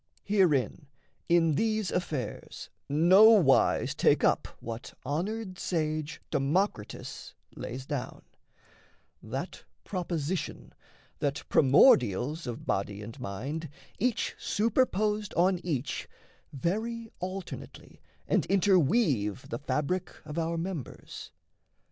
Herein 0.23 0.87
in 1.29 1.53
these 1.53 1.91
affairs 1.91 2.71
nowise 2.89 3.93
take 3.93 4.23
up 4.23 4.47
What 4.59 4.95
honoured 5.05 5.59
sage, 5.59 6.23
Democritus, 6.31 7.35
lays 7.55 7.85
down 7.85 8.23
That 9.21 9.63
proposition, 9.83 10.73
that 11.19 11.43
primordials 11.49 12.47
Of 12.47 12.65
body 12.65 13.03
and 13.03 13.19
mind, 13.19 13.69
each 13.99 14.35
super 14.39 14.87
posed 14.87 15.35
on 15.35 15.59
each, 15.63 16.07
Vary 16.51 17.11
alternately 17.19 18.01
and 18.27 18.47
interweave 18.47 19.49
The 19.49 19.59
fabric 19.59 20.09
of 20.25 20.39
our 20.39 20.57
members. 20.57 21.31